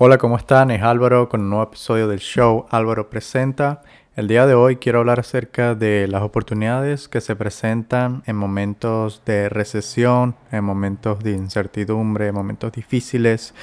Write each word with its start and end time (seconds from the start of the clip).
Hola, 0.00 0.16
¿cómo 0.16 0.36
están? 0.36 0.70
Es 0.70 0.80
Álvaro 0.80 1.28
con 1.28 1.40
un 1.40 1.50
nuevo 1.50 1.64
episodio 1.64 2.06
del 2.06 2.20
show 2.20 2.66
Álvaro 2.70 3.10
Presenta. 3.10 3.82
El 4.14 4.28
día 4.28 4.46
de 4.46 4.54
hoy 4.54 4.76
quiero 4.76 5.00
hablar 5.00 5.18
acerca 5.18 5.74
de 5.74 6.06
las 6.06 6.22
oportunidades 6.22 7.08
que 7.08 7.20
se 7.20 7.34
presentan 7.34 8.22
en 8.26 8.36
momentos 8.36 9.22
de 9.26 9.48
recesión, 9.48 10.36
en 10.52 10.62
momentos 10.62 11.18
de 11.24 11.32
incertidumbre, 11.32 12.28
en 12.28 12.34
momentos 12.36 12.70
difíciles. 12.70 13.54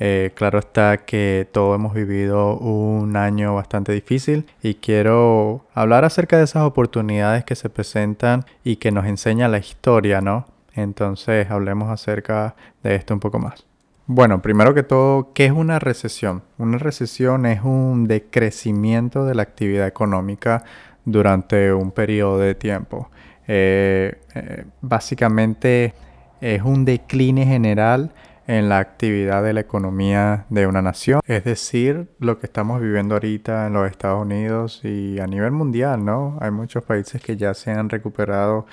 Eh, 0.00 0.32
claro 0.34 0.58
está 0.58 1.04
que 1.04 1.48
todos 1.52 1.76
hemos 1.76 1.94
vivido 1.94 2.56
un 2.56 3.16
año 3.16 3.54
bastante 3.54 3.92
difícil 3.92 4.46
y 4.64 4.74
quiero 4.74 5.64
hablar 5.74 6.04
acerca 6.04 6.38
de 6.38 6.42
esas 6.42 6.64
oportunidades 6.64 7.44
que 7.44 7.54
se 7.54 7.70
presentan 7.70 8.46
y 8.64 8.76
que 8.76 8.90
nos 8.90 9.06
enseña 9.06 9.46
la 9.46 9.58
historia, 9.58 10.20
¿no? 10.20 10.46
Entonces 10.72 11.48
hablemos 11.52 11.88
acerca 11.88 12.56
de 12.82 12.96
esto 12.96 13.14
un 13.14 13.20
poco 13.20 13.38
más. 13.38 13.64
Bueno, 14.06 14.42
primero 14.42 14.74
que 14.74 14.82
todo, 14.82 15.32
¿qué 15.32 15.46
es 15.46 15.52
una 15.52 15.78
recesión? 15.78 16.42
Una 16.58 16.76
recesión 16.76 17.46
es 17.46 17.62
un 17.62 18.06
decrecimiento 18.06 19.24
de 19.24 19.34
la 19.34 19.42
actividad 19.42 19.86
económica 19.86 20.62
durante 21.06 21.72
un 21.72 21.90
periodo 21.90 22.38
de 22.38 22.54
tiempo. 22.54 23.08
Eh, 23.48 24.20
eh, 24.34 24.64
básicamente 24.82 25.94
es 26.42 26.60
un 26.62 26.84
decline 26.84 27.46
general 27.46 28.12
en 28.46 28.68
la 28.68 28.78
actividad 28.78 29.42
de 29.42 29.54
la 29.54 29.60
economía 29.60 30.44
de 30.50 30.66
una 30.66 30.82
nación. 30.82 31.22
Es 31.26 31.44
decir, 31.44 32.08
lo 32.18 32.38
que 32.38 32.44
estamos 32.44 32.82
viviendo 32.82 33.14
ahorita 33.14 33.68
en 33.68 33.72
los 33.72 33.90
Estados 33.90 34.20
Unidos 34.20 34.82
y 34.84 35.18
a 35.18 35.26
nivel 35.26 35.52
mundial, 35.52 36.04
¿no? 36.04 36.36
Hay 36.42 36.50
muchos 36.50 36.84
países 36.84 37.22
que 37.22 37.38
ya 37.38 37.54
se 37.54 37.70
han 37.70 37.88
recuperado 37.88 38.66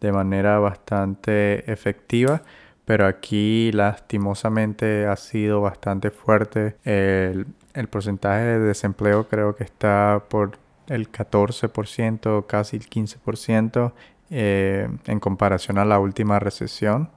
de 0.00 0.12
manera 0.12 0.60
bastante 0.60 1.68
efectiva 1.72 2.42
pero 2.86 3.06
aquí 3.06 3.72
lastimosamente 3.72 5.06
ha 5.06 5.16
sido 5.16 5.60
bastante 5.60 6.10
fuerte. 6.10 6.76
El, 6.84 7.46
porcentaje 7.90 8.44
de 8.44 8.58
desempleo 8.60 9.28
creo 9.28 9.54
que 9.54 9.64
está 9.64 10.22
por 10.30 10.58
el 10.86 11.10
14%, 11.10 12.46
casi 12.46 12.76
el 12.76 12.88
15% 12.88 13.92
eh, 14.30 14.88
en 15.06 15.20
comparación 15.20 15.78
a 15.78 15.84
la 15.84 15.98
última 15.98 16.38
recesión, 16.38 17.10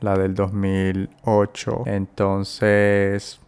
la 0.00 0.18
del 0.18 0.34
2008. 0.34 1.84
Entonces, 1.86 3.40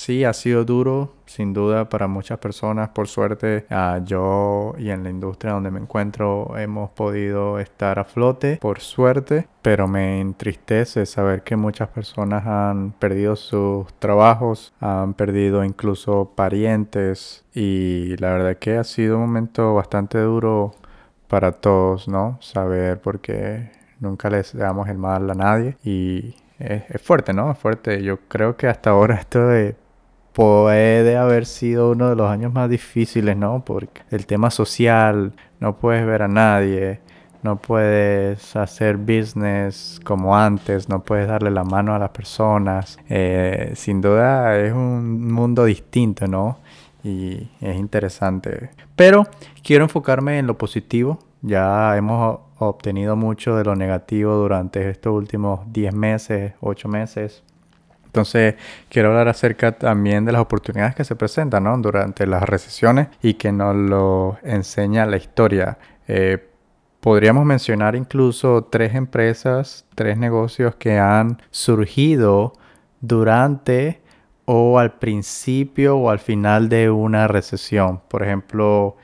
Sí, 0.00 0.24
ha 0.24 0.32
sido 0.32 0.64
duro, 0.64 1.12
sin 1.26 1.52
duda, 1.52 1.90
para 1.90 2.08
muchas 2.08 2.38
personas. 2.38 2.88
Por 2.88 3.06
suerte, 3.06 3.66
ah, 3.68 4.00
yo 4.02 4.72
y 4.78 4.88
en 4.88 5.04
la 5.04 5.10
industria 5.10 5.52
donde 5.52 5.70
me 5.70 5.78
encuentro 5.78 6.56
hemos 6.56 6.88
podido 6.92 7.58
estar 7.58 7.98
a 7.98 8.04
flote, 8.04 8.56
por 8.62 8.80
suerte, 8.80 9.46
pero 9.60 9.88
me 9.88 10.22
entristece 10.22 11.04
saber 11.04 11.42
que 11.42 11.54
muchas 11.56 11.90
personas 11.90 12.46
han 12.46 12.92
perdido 12.92 13.36
sus 13.36 13.92
trabajos, 13.98 14.72
han 14.80 15.12
perdido 15.12 15.64
incluso 15.64 16.32
parientes 16.34 17.44
y 17.52 18.16
la 18.16 18.32
verdad 18.32 18.56
que 18.56 18.78
ha 18.78 18.84
sido 18.84 19.16
un 19.16 19.26
momento 19.26 19.74
bastante 19.74 20.16
duro 20.16 20.72
para 21.28 21.52
todos, 21.52 22.08
¿no? 22.08 22.38
Saber 22.40 23.02
porque 23.02 23.70
nunca 23.98 24.30
les 24.30 24.56
damos 24.56 24.88
el 24.88 24.96
mal 24.96 25.30
a 25.30 25.34
nadie 25.34 25.76
y 25.84 26.36
es, 26.58 26.84
es, 26.88 27.02
fuerte, 27.02 27.34
¿no? 27.34 27.50
Es 27.52 27.58
fuerte. 27.58 28.02
Yo 28.02 28.18
creo 28.28 28.56
que 28.56 28.66
hasta 28.66 28.90
ahora 28.90 29.14
esto 29.20 29.46
de 29.46 29.76
puede 30.32 31.16
haber 31.16 31.46
sido 31.46 31.90
uno 31.90 32.10
de 32.10 32.16
los 32.16 32.30
años 32.30 32.52
más 32.52 32.70
difíciles, 32.70 33.36
¿no? 33.36 33.64
Porque 33.64 34.02
el 34.10 34.26
tema 34.26 34.50
social, 34.50 35.32
no 35.58 35.76
puedes 35.76 36.06
ver 36.06 36.22
a 36.22 36.28
nadie, 36.28 37.00
no 37.42 37.56
puedes 37.56 38.54
hacer 38.56 38.96
business 38.96 40.00
como 40.04 40.36
antes, 40.36 40.88
no 40.88 41.02
puedes 41.02 41.26
darle 41.26 41.50
la 41.50 41.64
mano 41.64 41.94
a 41.94 41.98
las 41.98 42.10
personas. 42.10 42.98
Eh, 43.08 43.72
sin 43.74 44.00
duda 44.00 44.58
es 44.58 44.72
un 44.72 45.32
mundo 45.32 45.64
distinto, 45.64 46.26
¿no? 46.26 46.58
Y 47.02 47.48
es 47.60 47.76
interesante. 47.76 48.70
Pero 48.94 49.26
quiero 49.62 49.84
enfocarme 49.84 50.38
en 50.38 50.46
lo 50.46 50.58
positivo. 50.58 51.18
Ya 51.42 51.96
hemos 51.96 52.40
obtenido 52.58 53.16
mucho 53.16 53.56
de 53.56 53.64
lo 53.64 53.74
negativo 53.74 54.34
durante 54.34 54.90
estos 54.90 55.14
últimos 55.14 55.60
10 55.72 55.94
meses, 55.94 56.52
8 56.60 56.88
meses. 56.88 57.42
Entonces, 58.10 58.56
quiero 58.88 59.10
hablar 59.10 59.28
acerca 59.28 59.70
también 59.70 60.24
de 60.24 60.32
las 60.32 60.42
oportunidades 60.42 60.96
que 60.96 61.04
se 61.04 61.14
presentan 61.14 61.62
¿no? 61.62 61.78
durante 61.78 62.26
las 62.26 62.42
recesiones 62.42 63.06
y 63.22 63.34
que 63.34 63.52
nos 63.52 63.76
lo 63.76 64.36
enseña 64.42 65.06
la 65.06 65.16
historia. 65.16 65.78
Eh, 66.08 66.44
podríamos 66.98 67.46
mencionar 67.46 67.94
incluso 67.94 68.64
tres 68.64 68.96
empresas, 68.96 69.86
tres 69.94 70.18
negocios 70.18 70.74
que 70.74 70.98
han 70.98 71.40
surgido 71.52 72.54
durante 73.00 74.00
o 74.44 74.80
al 74.80 74.98
principio 74.98 75.96
o 75.96 76.10
al 76.10 76.18
final 76.18 76.68
de 76.68 76.90
una 76.90 77.28
recesión. 77.28 78.00
Por 78.08 78.24
ejemplo, 78.24 78.96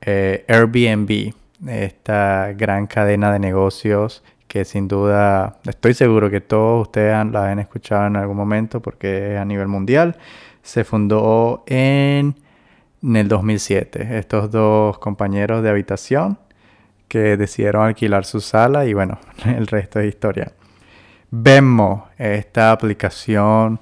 eh, 0.00 0.46
Airbnb, 0.48 1.34
esta 1.68 2.54
gran 2.54 2.86
cadena 2.86 3.30
de 3.30 3.40
negocios 3.40 4.24
que 4.54 4.64
sin 4.64 4.86
duda 4.86 5.56
estoy 5.66 5.94
seguro 5.94 6.30
que 6.30 6.40
todos 6.40 6.86
ustedes 6.86 7.26
la 7.32 7.50
han 7.50 7.58
escuchado 7.58 8.06
en 8.06 8.14
algún 8.14 8.36
momento 8.36 8.80
porque 8.80 9.34
es 9.34 9.40
a 9.40 9.44
nivel 9.44 9.66
mundial. 9.66 10.16
Se 10.62 10.84
fundó 10.84 11.64
en, 11.66 12.36
en 13.02 13.16
el 13.16 13.26
2007. 13.26 14.16
Estos 14.16 14.52
dos 14.52 14.96
compañeros 14.98 15.64
de 15.64 15.70
habitación 15.70 16.38
que 17.08 17.36
decidieron 17.36 17.84
alquilar 17.84 18.24
su 18.24 18.40
sala 18.40 18.86
y 18.86 18.94
bueno, 18.94 19.18
el 19.44 19.66
resto 19.66 19.98
es 19.98 20.06
historia. 20.06 20.52
Venmo, 21.32 22.06
esta 22.16 22.70
aplicación 22.70 23.80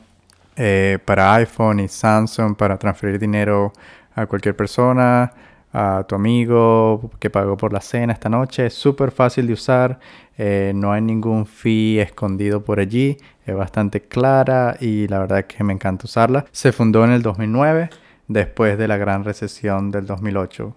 eh, 0.56 0.98
para 1.04 1.34
iPhone 1.34 1.80
y 1.80 1.88
Samsung 1.88 2.56
para 2.56 2.78
transferir 2.78 3.18
dinero 3.18 3.74
a 4.14 4.24
cualquier 4.24 4.56
persona 4.56 5.34
a 5.72 6.04
tu 6.06 6.14
amigo 6.14 7.10
que 7.18 7.30
pagó 7.30 7.56
por 7.56 7.72
la 7.72 7.80
cena 7.80 8.12
esta 8.12 8.28
noche. 8.28 8.66
Es 8.66 8.74
súper 8.74 9.10
fácil 9.10 9.46
de 9.46 9.54
usar, 9.54 9.98
eh, 10.36 10.72
no 10.74 10.92
hay 10.92 11.00
ningún 11.00 11.46
fee 11.46 12.00
escondido 12.00 12.62
por 12.62 12.78
allí, 12.78 13.16
es 13.46 13.54
bastante 13.54 14.02
clara 14.02 14.76
y 14.80 15.08
la 15.08 15.20
verdad 15.20 15.40
es 15.40 15.44
que 15.46 15.64
me 15.64 15.72
encanta 15.72 16.04
usarla. 16.04 16.44
Se 16.52 16.72
fundó 16.72 17.04
en 17.04 17.12
el 17.12 17.22
2009, 17.22 17.90
después 18.28 18.78
de 18.78 18.88
la 18.88 18.96
gran 18.96 19.24
recesión 19.24 19.90
del 19.90 20.06
2008. 20.06 20.74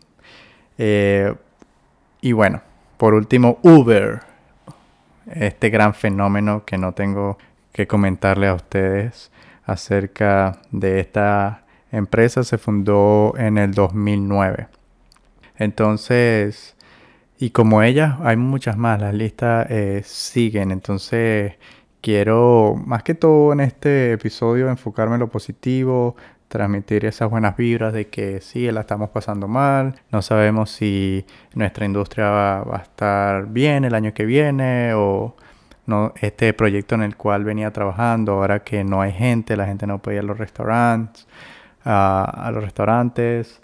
Eh, 0.77 1.33
y 2.21 2.31
bueno, 2.31 2.61
por 2.97 3.13
último, 3.13 3.59
Uber, 3.63 4.21
este 5.33 5.69
gran 5.69 5.93
fenómeno 5.93 6.63
que 6.65 6.77
no 6.77 6.93
tengo 6.93 7.37
que 7.71 7.87
comentarle 7.87 8.47
a 8.47 8.53
ustedes 8.53 9.31
acerca 9.65 10.61
de 10.71 10.99
esta 10.99 11.63
empresa, 11.91 12.43
se 12.43 12.57
fundó 12.57 13.33
en 13.37 13.57
el 13.57 13.73
2009. 13.73 14.67
Entonces, 15.57 16.75
y 17.37 17.51
como 17.51 17.83
ella, 17.83 18.17
hay 18.23 18.37
muchas 18.37 18.77
más, 18.77 18.99
las 19.01 19.13
listas 19.13 19.67
eh, 19.69 20.01
siguen. 20.05 20.71
Entonces, 20.71 21.53
quiero 22.01 22.75
más 22.85 23.03
que 23.03 23.15
todo 23.15 23.53
en 23.53 23.61
este 23.61 24.13
episodio 24.13 24.69
enfocarme 24.69 25.15
en 25.15 25.21
lo 25.21 25.29
positivo, 25.29 26.15
transmitir 26.47 27.05
esas 27.05 27.29
buenas 27.29 27.57
vibras 27.57 27.93
de 27.93 28.07
que 28.09 28.41
sí, 28.41 28.71
la 28.71 28.81
estamos 28.81 29.09
pasando 29.09 29.47
mal, 29.47 29.95
no 30.11 30.21
sabemos 30.21 30.71
si 30.71 31.25
nuestra 31.53 31.85
industria 31.85 32.29
va, 32.29 32.77
a 32.77 32.81
estar 32.83 33.47
bien 33.47 33.85
el 33.85 33.95
año 33.95 34.13
que 34.13 34.25
viene 34.25 34.93
o 34.93 35.35
no 35.87 36.13
este 36.21 36.53
proyecto 36.53 36.95
en 36.95 37.03
el 37.03 37.17
cual 37.17 37.43
venía 37.43 37.71
trabajando, 37.71 38.33
ahora 38.33 38.63
que 38.63 38.83
no 38.83 39.01
hay 39.01 39.11
gente, 39.11 39.57
la 39.57 39.65
gente 39.65 39.87
no 39.87 39.99
puede 39.99 40.17
ir 40.17 40.23
a 40.23 40.25
los 40.25 40.37
restaurantes, 40.37 41.27
a 41.83 42.51
los 42.53 42.63
restaurantes, 42.63 43.61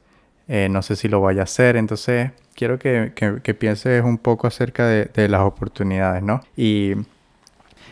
eh, 0.54 0.68
no 0.68 0.82
sé 0.82 0.98
si 0.98 1.08
lo 1.08 1.22
vaya 1.22 1.40
a 1.40 1.44
hacer, 1.46 1.78
entonces 1.78 2.32
quiero 2.56 2.78
que, 2.78 3.14
que, 3.16 3.54
pienses 3.54 4.04
un 4.04 4.18
poco 4.18 4.48
acerca 4.48 4.86
de, 4.86 5.30
las 5.30 5.42
oportunidades, 5.44 6.22
¿no? 6.24 6.42
Y, 6.58 6.92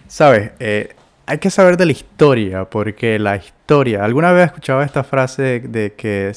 ¿sabes? 0.10 0.52
Eh, 0.60 0.94
hay 1.26 1.38
que 1.38 1.52
saber 1.52 1.78
de 1.78 1.86
la 1.86 1.94
historia, 1.94 2.66
porque 2.66 3.18
la 3.18 3.38
historia, 3.38 4.04
alguna 4.04 4.34
vez 4.34 4.48
escuchado 4.48 4.82
esta 4.82 5.06
frase 5.06 5.42
de, 5.42 5.60
de 5.62 5.94
que 5.94 6.34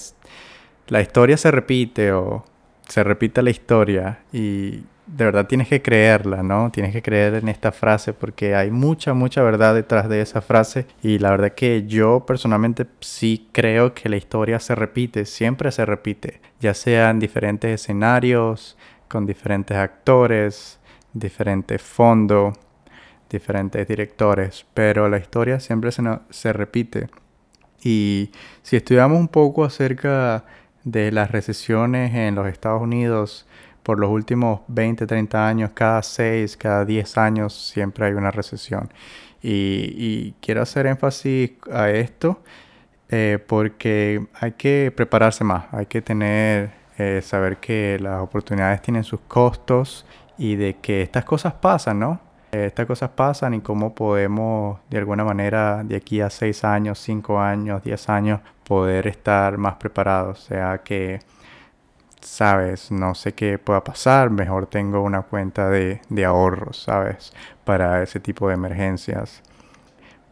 la 0.87 1.01
historia 1.01 1.37
se 1.37 1.51
repite 1.51 2.13
o 2.13 2.45
se 2.87 3.03
repite 3.03 3.43
la 3.43 3.51
historia 3.51 4.21
y 4.33 4.85
de 5.07 5.25
verdad 5.25 5.47
tienes 5.47 5.69
que 5.69 5.83
creerla, 5.83 6.43
¿no? 6.43 6.71
Tienes 6.71 6.93
que 6.93 7.03
creer 7.03 7.35
en 7.35 7.49
esta 7.49 7.73
frase 7.73 8.13
porque 8.13 8.55
hay 8.55 8.71
mucha, 8.71 9.15
mucha 9.15 9.43
verdad 9.43 9.75
detrás 9.75 10.09
de 10.09 10.21
esa 10.21 10.41
frase 10.41 10.87
y 11.03 11.19
la 11.19 11.31
verdad 11.31 11.53
que 11.53 11.87
yo 11.87 12.25
personalmente 12.25 12.87
sí 13.01 13.49
creo 13.53 13.95
que 13.95 14.09
la 14.09 14.17
historia 14.17 14.61
se 14.61 14.75
repite, 14.75 15.27
siempre 15.27 15.73
se 15.73 15.85
repite, 15.85 16.41
ya 16.61 16.75
sea 16.75 17.11
en 17.11 17.19
diferentes 17.19 17.81
escenarios, 17.81 18.77
con 19.09 19.27
diferentes 19.27 19.77
actores, 19.77 20.79
diferentes 21.13 21.83
fondos, 21.83 22.55
diferentes 23.29 23.89
directores, 23.89 24.67
pero 24.73 25.09
la 25.09 25.19
historia 25.19 25.59
siempre 25.61 25.91
se, 25.91 26.03
se 26.31 26.53
repite. 26.53 27.09
Y 27.83 28.31
si 28.63 28.77
estudiamos 28.77 29.19
un 29.19 29.29
poco 29.29 29.65
acerca 29.65 30.45
de 30.85 31.11
las 31.13 31.31
recesiones 31.31 32.15
en 32.15 32.35
los 32.35 32.47
Estados 32.47 32.83
Unidos, 32.83 33.47
por 33.83 33.99
los 33.99 34.11
últimos 34.11 34.61
20, 34.69 35.07
30 35.07 35.49
años, 35.49 35.71
cada 35.75 36.03
6, 36.03 36.57
cada 36.57 36.85
10 36.85 37.19
años 37.19 37.55
siempre 37.55 38.07
hay 38.07 38.13
una 38.13 38.31
recesión. 38.31 38.93
Y, 39.43 40.33
quiero 40.41 40.63
hacer 40.63 40.87
énfasis 40.87 41.53
a 41.71 41.91
esto. 41.91 42.43
eh, 43.11 43.39
porque 43.47 44.27
hay 44.41 44.53
que 44.53 44.93
prepararse 44.97 45.45
más, 45.45 45.67
hay 45.73 45.87
que 45.87 46.01
tener, 46.03 46.73
eh, 46.99 47.21
saber 47.23 47.59
que 47.59 47.99
las 48.01 48.23
oportunidades 48.23 48.81
tienen 48.83 49.05
sus 49.05 49.21
costos 49.29 50.07
y 50.39 50.57
de 50.57 50.77
que 50.77 51.03
estas 51.03 51.25
cosas 51.25 51.53
pasan, 51.55 51.99
¿no? 52.01 52.21
Eh, 52.53 52.67
estas 52.67 52.87
cosas 52.87 53.11
pasan 53.11 53.55
y 53.55 53.61
cómo 53.61 53.95
podemos 53.95 54.79
de 54.91 54.99
alguna 54.99 55.25
manera 55.25 55.83
de 55.85 55.97
aquí 55.97 56.21
a 56.21 56.31
seis 56.31 56.65
años, 56.65 56.99
cinco 56.99 57.41
años, 57.41 57.83
diez 57.83 58.09
años 58.09 58.41
poder 58.65 59.07
estar 59.07 59.57
más 59.59 59.75
preparados. 59.77 60.41
O 60.41 60.43
sea 60.49 60.79
que, 60.85 61.21
sabes, 62.23 62.91
no 62.91 63.15
sé 63.15 63.35
qué 63.35 63.59
pueda 63.59 63.85
pasar, 63.85 64.31
mejor 64.31 64.67
tengo 64.67 65.03
una 65.03 65.23
cuenta 65.23 65.69
de, 65.69 66.01
de 66.09 66.25
ahorros, 66.25 66.83
sabes, 66.83 67.33
para 67.65 68.03
ese 68.03 68.21
tipo 68.21 68.49
de 68.49 68.55
emergencias 68.55 69.43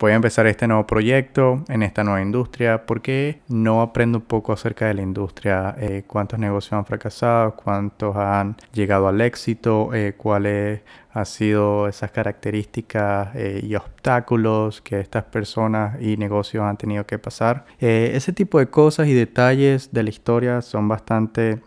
voy 0.00 0.12
a 0.12 0.14
empezar 0.14 0.46
este 0.46 0.66
nuevo 0.66 0.86
proyecto 0.86 1.62
en 1.68 1.82
esta 1.82 2.02
nueva 2.02 2.22
industria. 2.22 2.86
¿Por 2.86 3.02
qué 3.02 3.40
no 3.48 3.82
aprendo 3.82 4.18
un 4.18 4.24
poco 4.24 4.52
acerca 4.54 4.86
de 4.86 4.94
la 4.94 5.02
industria? 5.02 5.76
Eh, 5.78 6.04
¿Cuántos 6.06 6.38
negocios 6.38 6.72
han 6.72 6.86
fracasado? 6.86 7.54
¿Cuántos 7.54 8.16
han 8.16 8.56
llegado 8.72 9.08
al 9.08 9.20
éxito? 9.20 9.92
Eh, 9.92 10.14
¿Cuáles 10.16 10.80
han 11.12 11.26
sido 11.26 11.86
esas 11.86 12.10
características 12.12 13.36
eh, 13.36 13.60
y 13.62 13.74
obstáculos 13.74 14.80
que 14.80 15.00
estas 15.00 15.24
personas 15.24 16.00
y 16.00 16.16
negocios 16.16 16.64
han 16.64 16.78
tenido 16.78 17.04
que 17.06 17.18
pasar? 17.18 17.66
ese 17.78 18.32
tipo 18.32 18.58
de 18.58 18.68
cosas 18.68 19.06
y 19.08 19.12
detalles 19.14 19.92
de 19.92 20.02
la 20.02 20.10
historia 20.10 20.62
son 20.62 20.88
bastante 20.88 21.60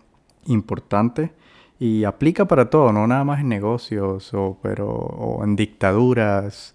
importantes 0.47 1.31
y 1.79 2.03
aplica 2.03 2.45
para 2.45 2.69
todo, 2.69 2.91
no 2.93 3.07
nada 3.07 3.23
más 3.23 3.41
en 3.41 3.49
negocios 3.49 4.33
o, 4.33 4.57
pero, 4.61 5.39
en 5.43 5.55
dictaduras 5.55 6.73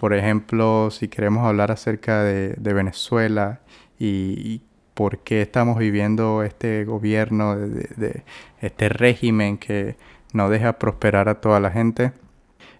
por 0.00 0.14
ejemplo, 0.14 0.90
si 0.90 1.08
queremos 1.08 1.44
hablar 1.46 1.70
acerca 1.70 2.22
de, 2.24 2.72
Venezuela 2.72 3.60
y, 3.98 4.62
por 4.94 5.18
qué 5.18 5.42
estamos 5.42 5.78
viviendo 5.78 6.42
este 6.42 6.86
gobierno, 6.86 7.54
de, 7.54 8.22
este 8.62 8.88
régimen 8.88 9.58
que 9.58 9.96
no 10.32 10.48
deja 10.48 10.78
prosperar 10.78 11.28
a 11.28 11.42
toda 11.42 11.60
la 11.60 11.70
gente, 11.70 12.12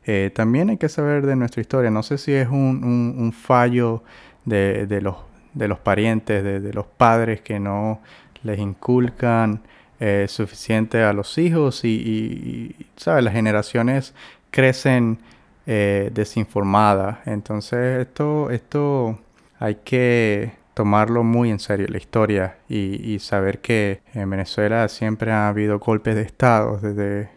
eh, 0.06 0.31
también 0.34 0.70
hay 0.70 0.78
que 0.78 0.88
saber 0.88 1.26
de 1.26 1.37
nuestra 1.37 1.61
historia. 1.61 1.90
No 1.90 2.02
sé 2.02 2.17
si 2.17 2.32
es 2.32 2.49
un, 2.49 3.34
fallo 3.37 4.02
de, 4.46 4.87
los, 5.02 5.17
de 5.52 5.69
los 5.69 5.78
parientes, 5.78 6.43
de, 6.43 6.72
los 6.72 6.87
padres 6.87 7.43
que 7.43 7.61
no 7.61 8.00
les 8.43 8.58
inculcan 8.58 9.61
eh, 10.00 10.26
suficiente 10.29 11.02
a 11.02 11.12
los 11.12 11.38
hijos 11.38 11.85
y, 11.85 12.75
¿sabes? 12.97 13.23
Las 13.23 13.35
generaciones 13.35 14.14
crecen 14.50 15.19
eh, 15.67 16.11
desinformada. 16.12 17.23
Entonces 17.26 18.00
esto, 18.00 18.50
esto 18.50 19.19
hay 19.58 19.76
que 19.76 20.52
tomarlo 20.75 21.23
muy 21.23 21.50
en 21.50 21.58
serio, 21.58 21.87
la 21.91 21.99
historia, 21.99 22.56
y, 22.69 23.19
saber 23.19 23.61
que 23.61 24.00
en 24.14 24.31
Venezuela 24.31 24.88
siempre 24.88 25.31
ha 25.31 25.49
habido 25.49 25.79
golpes 25.79 26.14
de 26.14 26.23
Estado 26.23 26.79
desde, 26.79 27.29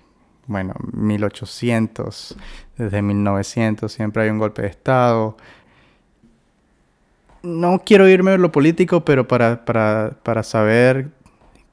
bueno, 0.48 0.74
1800, 0.94 2.38
desde 2.78 3.02
1900 3.02 3.92
siempre 3.92 4.24
hay 4.24 4.30
un 4.30 4.40
golpe 4.40 4.62
de 4.62 4.70
Estado. 4.70 5.36
No 7.42 7.82
quiero 7.86 8.08
irme 8.08 8.32
a 8.32 8.38
lo 8.38 8.52
político, 8.52 9.04
pero 9.04 9.28
para, 9.28 9.66
para, 9.66 10.44
saber 10.44 11.10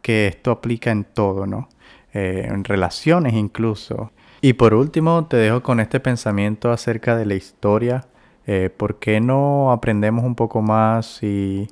que 0.02 0.26
esto 0.28 0.50
aplica 0.50 0.90
en 0.90 1.04
todo, 1.04 1.46
¿no? 1.46 1.68
Eh, 2.12 2.46
en 2.48 2.64
relaciones 2.64 3.34
incluso. 3.34 4.10
Y 4.40 4.54
por 4.54 4.74
último, 4.74 5.26
te 5.26 5.36
dejo 5.36 5.62
con 5.62 5.80
este 5.80 6.00
pensamiento 6.00 6.72
acerca 6.72 7.16
de 7.16 7.26
la 7.26 7.34
historia. 7.34 8.06
Eh, 8.46 8.70
¿Por 8.74 8.98
qué 8.98 9.20
no 9.20 9.70
aprendemos 9.70 10.24
un 10.24 10.34
poco 10.34 10.62
más 10.62 11.22
y 11.22 11.68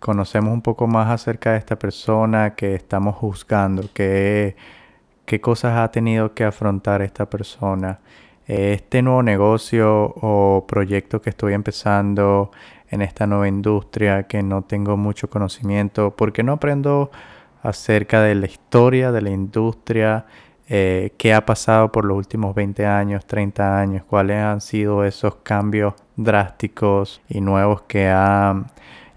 conocemos 0.00 0.52
un 0.52 0.62
poco 0.62 0.86
más 0.86 1.10
acerca 1.10 1.52
de 1.52 1.58
esta 1.58 1.78
persona 1.78 2.54
que 2.54 2.74
estamos 2.74 3.16
juzgando? 3.16 3.88
¿Qué, 3.94 4.54
qué 5.24 5.40
cosas 5.40 5.78
ha 5.78 5.90
tenido 5.90 6.34
que 6.34 6.44
afrontar 6.44 7.02
esta 7.02 7.28
persona? 7.30 8.00
Este 8.46 9.00
nuevo 9.00 9.22
negocio 9.22 10.14
o 10.20 10.66
proyecto 10.68 11.22
que 11.22 11.30
estoy 11.30 11.54
empezando 11.54 12.50
en 12.90 13.00
esta 13.02 13.26
nueva 13.26 13.48
industria 13.48 14.24
que 14.24 14.42
no 14.42 14.62
tengo 14.62 14.96
mucho 14.96 15.28
conocimiento, 15.30 16.10
¿por 16.14 16.32
qué 16.32 16.42
no 16.42 16.52
aprendo 16.52 17.10
acerca 17.64 18.22
de 18.22 18.36
la 18.36 18.46
historia 18.46 19.10
de 19.10 19.22
la 19.22 19.30
industria? 19.30 20.26
eh, 20.68 21.12
qué 21.18 21.34
ha 21.34 21.44
pasado 21.44 21.92
por 21.92 22.04
los 22.04 22.16
últimos 22.16 22.54
20 22.54 22.86
años, 22.86 23.26
30 23.26 23.78
años, 23.78 24.04
cuáles 24.04 24.38
han 24.38 24.60
sido 24.60 25.04
esos 25.04 25.36
cambios 25.36 25.94
drásticos 26.16 27.20
y 27.28 27.40
nuevos 27.40 27.82
que 27.82 28.08
ha 28.08 28.64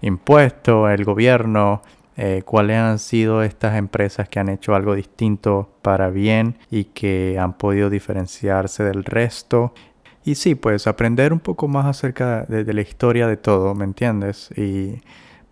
impuesto 0.02 0.88
el 0.88 1.04
gobierno, 1.04 1.82
eh, 2.16 2.42
cuáles 2.44 2.76
han 2.78 2.98
sido 2.98 3.42
estas 3.42 3.76
empresas 3.76 4.28
que 4.28 4.40
han 4.40 4.48
hecho 4.48 4.74
algo 4.74 4.94
distinto 4.94 5.70
para 5.82 6.10
bien 6.10 6.58
y 6.70 6.84
que 6.84 7.38
han 7.40 7.54
podido 7.54 7.90
diferenciarse 7.90 8.84
del 8.84 9.04
resto. 9.04 9.72
Y 10.24 10.34
sí, 10.34 10.54
pues 10.54 10.86
aprender 10.86 11.32
un 11.32 11.40
poco 11.40 11.68
más 11.68 11.86
acerca 11.86 12.44
de, 12.44 12.64
de 12.64 12.72
la 12.74 12.82
historia 12.82 13.26
de 13.26 13.36
todo, 13.36 13.74
¿me 13.74 13.84
entiendes? 13.84 14.50
Y 14.56 15.00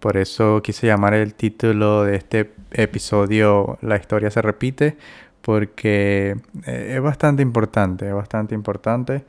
por 0.01 0.17
eso 0.17 0.61
quise 0.63 0.87
llamar 0.87 1.15
el 1.15 1.35
título 1.35 2.05
de 2.05 2.17
este 2.17 2.53
episodio 2.83 3.79
La 3.81 3.97
historia 3.97 4.31
se 4.31 4.43
repite, 4.43 4.97
porque 5.43 6.37
eh, 6.67 6.93
es 6.97 7.01
bastante 7.03 7.43
importante, 7.43 8.09
es 8.09 8.15
bastante 8.15 8.55
importante. 8.55 9.25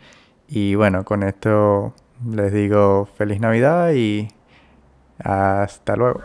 Y 0.47 0.75
bueno, 0.75 1.03
con 1.03 1.23
esto 1.23 1.93
les 2.25 2.53
digo 2.53 3.07
feliz 3.17 3.39
Navidad 3.39 3.91
y 3.93 4.27
hasta 5.19 5.95
luego. 5.95 6.21